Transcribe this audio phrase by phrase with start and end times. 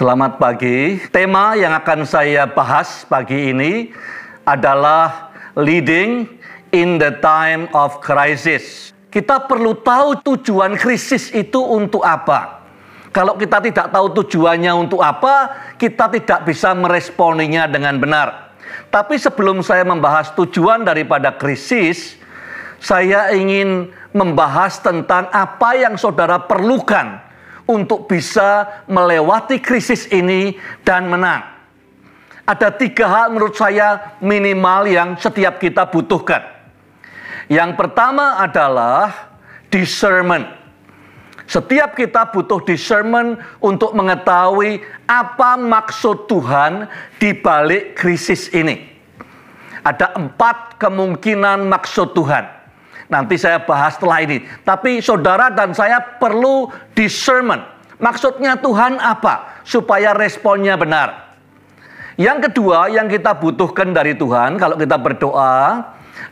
[0.00, 0.96] Selamat pagi.
[1.12, 3.92] Tema yang akan saya bahas pagi ini
[4.48, 5.28] adalah
[5.60, 6.24] leading
[6.72, 8.96] in the time of crisis.
[9.12, 12.64] Kita perlu tahu tujuan krisis itu untuk apa.
[13.12, 18.56] Kalau kita tidak tahu tujuannya untuk apa, kita tidak bisa meresponinya dengan benar.
[18.88, 22.16] Tapi sebelum saya membahas tujuan daripada krisis,
[22.80, 27.28] saya ingin membahas tentang apa yang saudara perlukan
[27.70, 31.46] untuk bisa melewati krisis ini dan menang.
[32.42, 36.42] Ada tiga hal menurut saya minimal yang setiap kita butuhkan.
[37.46, 39.30] Yang pertama adalah
[39.70, 40.58] discernment.
[41.46, 46.90] Setiap kita butuh discernment untuk mengetahui apa maksud Tuhan
[47.22, 48.86] di balik krisis ini.
[49.82, 52.59] Ada empat kemungkinan maksud Tuhan.
[53.10, 54.46] Nanti saya bahas setelah ini.
[54.62, 57.66] Tapi saudara dan saya perlu discernment.
[57.98, 59.60] Maksudnya Tuhan apa?
[59.66, 61.34] Supaya responnya benar.
[62.14, 65.82] Yang kedua yang kita butuhkan dari Tuhan kalau kita berdoa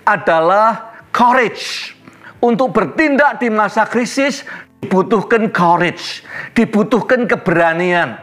[0.06, 1.98] adalah courage.
[2.38, 4.46] Untuk bertindak di masa krisis
[4.78, 6.22] dibutuhkan courage,
[6.54, 8.14] dibutuhkan keberanian.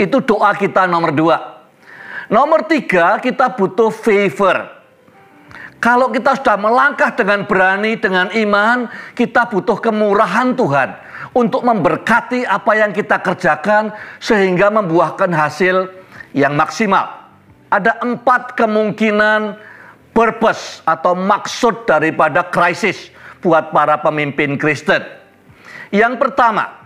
[0.00, 1.36] Itu doa kita nomor dua.
[2.32, 4.81] Nomor tiga kita butuh favor
[5.82, 8.86] kalau kita sudah melangkah dengan berani, dengan iman,
[9.18, 10.94] kita butuh kemurahan Tuhan
[11.34, 13.90] untuk memberkati apa yang kita kerjakan
[14.22, 15.90] sehingga membuahkan hasil
[16.38, 17.26] yang maksimal.
[17.66, 19.58] Ada empat kemungkinan
[20.14, 23.10] purpose atau maksud daripada krisis
[23.42, 25.02] buat para pemimpin Kristen.
[25.90, 26.78] Yang pertama,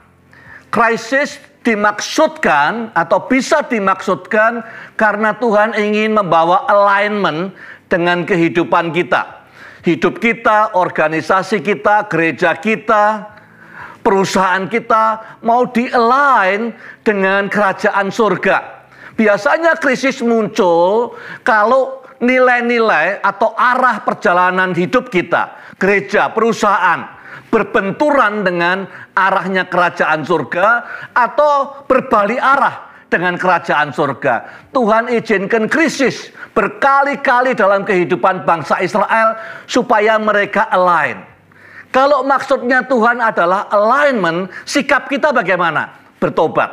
[0.73, 1.37] krisis
[1.67, 4.63] dimaksudkan atau bisa dimaksudkan
[4.95, 7.51] karena Tuhan ingin membawa alignment
[7.87, 9.47] dengan kehidupan kita.
[9.87, 13.37] Hidup kita, organisasi kita, gereja kita,
[14.03, 16.75] perusahaan kita mau di-align
[17.07, 18.87] dengan kerajaan surga.
[19.15, 21.15] Biasanya krisis muncul
[21.47, 27.07] kalau nilai-nilai atau arah perjalanan hidup kita, gereja, perusahaan,
[27.47, 30.69] berbenturan dengan arahnya kerajaan surga
[31.15, 32.86] atau berbalik arah
[33.17, 34.69] dengan kerajaan surga.
[34.77, 41.25] Tuhan izinkan krisis berkali-kali dalam kehidupan bangsa Israel supaya mereka align.
[41.91, 45.97] Kalau maksudnya Tuhan adalah alignment, sikap kita bagaimana?
[46.21, 46.69] Bertobat.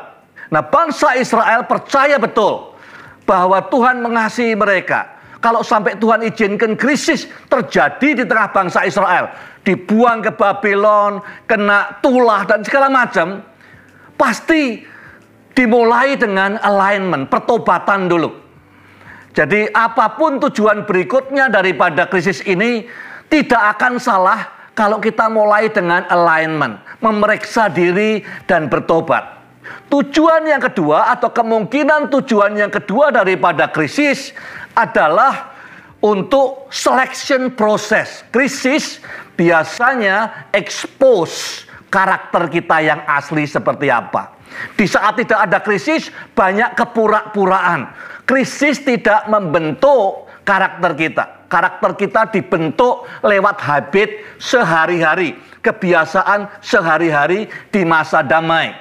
[0.51, 2.75] Nah, bangsa Israel percaya betul
[3.23, 5.15] bahwa Tuhan mengasihi mereka.
[5.39, 9.27] Kalau sampai Tuhan izinkan krisis terjadi di tengah bangsa Israel,
[9.63, 13.43] dibuang ke Babylon, kena tulah dan segala macam,
[14.15, 14.87] pasti
[15.53, 18.33] dimulai dengan alignment, pertobatan dulu.
[19.33, 22.85] Jadi apa pun tujuan berikutnya daripada krisis ini
[23.33, 29.41] tidak akan salah kalau kita mulai dengan alignment, memeriksa diri dan bertobat.
[29.89, 34.33] Tujuan yang kedua atau kemungkinan tujuan yang kedua daripada krisis
[34.73, 35.53] adalah
[36.01, 38.25] untuk selection proses.
[38.33, 39.01] Krisis
[39.37, 44.32] biasanya expose karakter kita yang asli seperti apa.
[44.73, 47.89] Di saat tidak ada krisis, banyak kepura-puraan.
[48.23, 51.25] Krisis tidak membentuk karakter kita.
[51.47, 58.73] Karakter kita dibentuk lewat habit sehari-hari, kebiasaan sehari-hari di masa damai.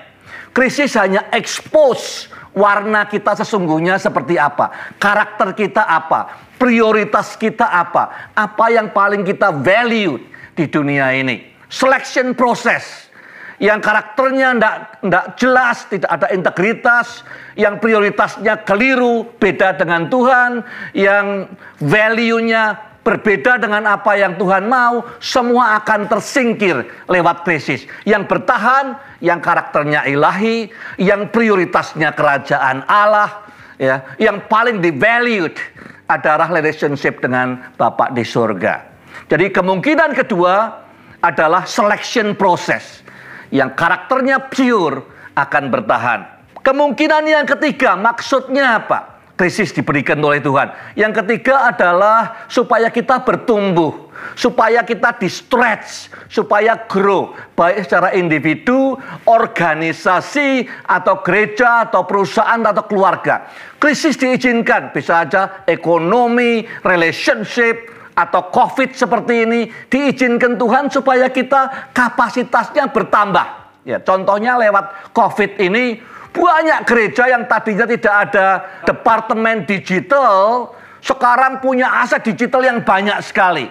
[0.53, 8.67] Krisis hanya expose warna kita sesungguhnya seperti apa, karakter kita apa, prioritas kita apa, apa
[8.69, 10.21] yang paling kita value
[10.53, 11.53] di dunia ini.
[11.73, 13.12] Selection process
[13.63, 17.23] yang karakternya tidak jelas, tidak ada integritas,
[17.55, 20.67] yang prioritasnya keliru, beda dengan Tuhan,
[20.99, 21.47] yang
[21.79, 27.87] value-nya berbeda dengan apa yang Tuhan mau, semua akan tersingkir lewat krisis.
[28.03, 30.67] Yang bertahan, yang karakternya ilahi,
[30.99, 33.47] yang prioritasnya kerajaan Allah,
[33.79, 35.55] ya, yang paling di-valued
[36.11, 38.91] adalah relationship dengan Bapak di surga.
[39.31, 40.83] Jadi kemungkinan kedua
[41.23, 43.02] adalah selection process
[43.53, 45.05] yang karakternya pure
[45.37, 46.21] akan bertahan.
[46.65, 49.13] Kemungkinan yang ketiga, maksudnya apa?
[49.37, 50.71] Krisis diberikan oleh Tuhan.
[50.95, 58.95] Yang ketiga adalah supaya kita bertumbuh, supaya kita di stretch, supaya grow, baik secara individu,
[59.27, 63.51] organisasi, atau gereja, atau perusahaan, atau keluarga.
[63.83, 72.93] Krisis diizinkan, bisa saja ekonomi, relationship, atau COVID seperti ini diizinkan Tuhan supaya kita kapasitasnya
[72.93, 73.47] bertambah.
[73.83, 75.99] Ya, contohnya lewat COVID ini
[76.33, 78.47] banyak gereja yang tadinya tidak ada
[78.89, 80.71] departemen digital
[81.03, 83.67] sekarang punya aset digital yang banyak sekali.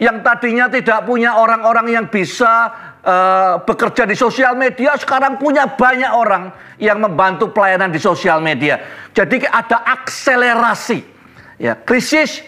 [0.00, 2.72] Yang tadinya tidak punya orang-orang yang bisa
[3.04, 6.50] uh, bekerja di sosial media, sekarang punya banyak orang
[6.82, 8.80] yang membantu pelayanan di sosial media.
[9.14, 11.14] Jadi ada akselerasi.
[11.62, 12.42] Ya, krisis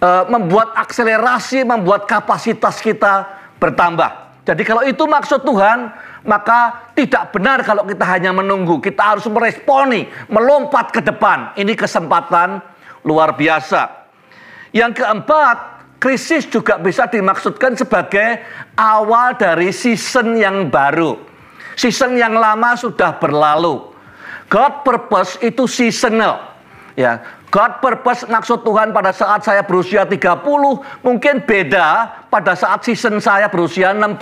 [0.00, 3.28] uh, membuat akselerasi, membuat kapasitas kita
[3.60, 4.42] bertambah.
[4.48, 5.92] Jadi kalau itu maksud Tuhan,
[6.26, 8.80] maka tidak benar kalau kita hanya menunggu.
[8.80, 11.54] Kita harus meresponi, melompat ke depan.
[11.54, 12.58] Ini kesempatan
[13.04, 14.10] luar biasa.
[14.74, 15.56] Yang keempat,
[16.00, 18.42] krisis juga bisa dimaksudkan sebagai
[18.74, 21.20] awal dari season yang baru.
[21.76, 23.92] Season yang lama sudah berlalu.
[24.50, 26.49] God purpose itu seasonal.
[27.00, 30.20] Ya, God purpose maksud Tuhan pada saat saya berusia 30
[31.00, 31.88] mungkin beda
[32.28, 34.20] pada saat season saya berusia 60.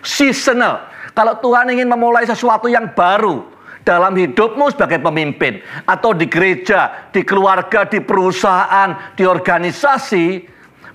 [0.00, 0.88] Seasonal.
[1.12, 3.44] Kalau Tuhan ingin memulai sesuatu yang baru
[3.84, 10.48] dalam hidupmu sebagai pemimpin atau di gereja, di keluarga, di perusahaan, di organisasi,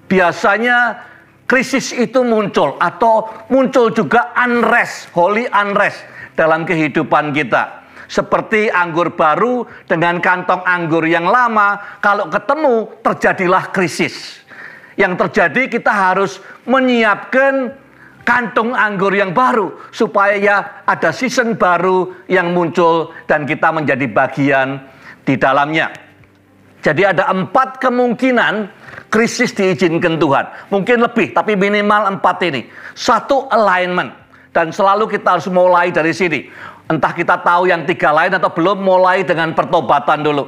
[0.10, 0.98] biasanya
[1.46, 6.02] krisis itu muncul atau muncul juga unrest, holy unrest
[6.34, 7.83] dalam kehidupan kita
[8.14, 14.46] seperti anggur baru dengan kantong anggur yang lama, kalau ketemu terjadilah krisis.
[14.94, 16.38] Yang terjadi kita harus
[16.70, 17.74] menyiapkan
[18.22, 24.86] kantung anggur yang baru supaya ya ada season baru yang muncul dan kita menjadi bagian
[25.26, 25.90] di dalamnya.
[26.86, 28.70] Jadi ada empat kemungkinan
[29.10, 30.70] krisis diizinkan Tuhan.
[30.70, 32.70] Mungkin lebih, tapi minimal empat ini.
[32.94, 34.22] Satu alignment.
[34.54, 36.46] Dan selalu kita harus mulai dari sini.
[36.94, 40.46] Entah kita tahu yang tiga lain atau belum, mulai dengan pertobatan dulu.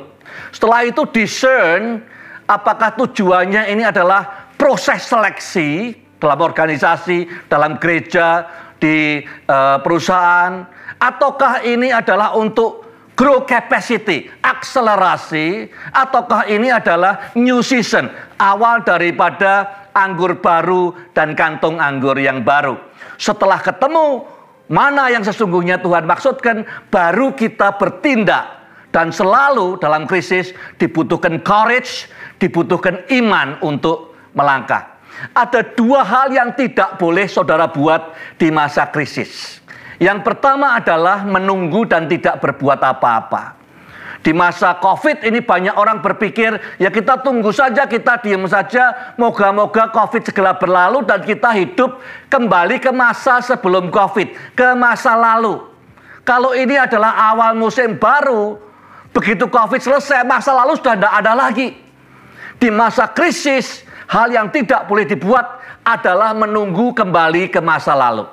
[0.53, 2.06] Setelah itu discern
[2.45, 8.45] apakah tujuannya ini adalah proses seleksi dalam organisasi, dalam gereja,
[8.77, 10.62] di uh, perusahaan,
[11.01, 20.38] ataukah ini adalah untuk grow capacity, akselerasi, ataukah ini adalah new season, awal daripada anggur
[20.44, 22.75] baru dan kantung anggur yang baru.
[23.15, 24.27] Setelah ketemu
[24.72, 28.66] mana yang sesungguhnya Tuhan maksudkan, baru kita bertindak.
[28.96, 32.08] Dan selalu dalam krisis dibutuhkan courage,
[32.40, 34.96] dibutuhkan iman untuk melangkah.
[35.36, 39.60] Ada dua hal yang tidak boleh saudara buat di masa krisis.
[40.00, 43.65] Yang pertama adalah menunggu dan tidak berbuat apa-apa.
[44.25, 49.94] Di masa COVID ini banyak orang berpikir, ya kita tunggu saja, kita diem saja, moga-moga
[49.94, 52.01] COVID segera berlalu dan kita hidup
[52.33, 55.62] kembali ke masa sebelum COVID, ke masa lalu.
[56.25, 58.57] Kalau ini adalah awal musim baru,
[59.13, 61.78] begitu COVID selesai, masa lalu sudah tidak ada lagi.
[62.57, 68.25] Di masa krisis, hal yang tidak boleh dibuat adalah menunggu kembali ke masa lalu.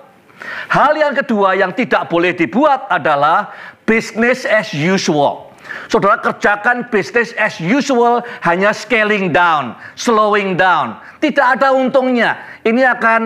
[0.72, 3.52] Hal yang kedua yang tidak boleh dibuat adalah
[3.84, 5.51] business as usual.
[5.86, 10.98] Saudara kerjakan bisnis as usual hanya scaling down, slowing down.
[11.22, 12.38] Tidak ada untungnya.
[12.66, 13.20] Ini akan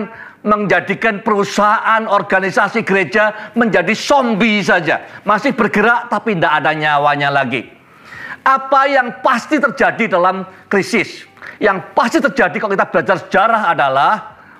[0.45, 5.23] menjadikan perusahaan, organisasi gereja menjadi zombie saja.
[5.27, 7.67] Masih bergerak tapi tidak ada nyawanya lagi.
[8.47, 11.27] Apa yang pasti terjadi dalam krisis?
[11.59, 14.13] Yang pasti terjadi kalau kita belajar sejarah adalah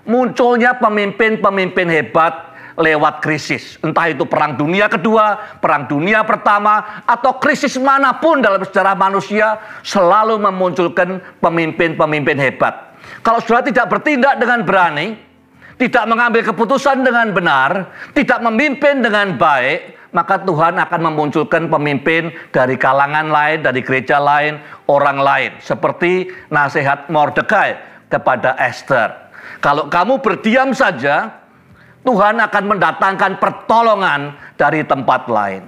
[0.03, 3.81] munculnya pemimpin-pemimpin hebat lewat krisis.
[3.81, 9.57] Entah itu perang dunia kedua, perang dunia pertama, atau krisis mana pun dalam sejarah manusia
[9.81, 12.95] selalu memunculkan pemimpin-pemimpin hebat.
[13.25, 15.17] Kalau saudara tidak bertindak dengan berani,
[15.81, 22.77] tidak mengambil keputusan dengan benar, tidak memimpin dengan baik, maka Tuhan akan memunculkan pemimpin dari
[22.79, 25.51] kalangan lain, dari gereja lain, orang lain.
[25.62, 27.77] Seperti nasihat Mordekai
[28.10, 29.29] kepada Esther.
[29.62, 31.47] Kalau kamu berdiam saja,
[32.08, 35.68] Tuhan akan mendatangkan pertolongan dari tempat lain.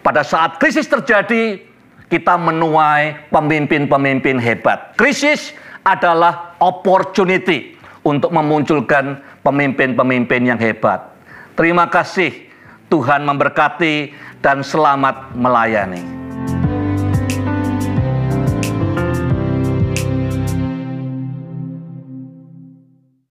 [0.00, 1.60] Pada saat krisis terjadi,
[2.08, 4.96] kita menuai pemimpin-pemimpin hebat.
[4.96, 5.52] Krisis
[5.84, 11.04] adalah opportunity untuk memunculkan pemimpin-pemimpin yang hebat.
[11.52, 12.48] Terima kasih,
[12.88, 16.17] Tuhan memberkati dan selamat melayani.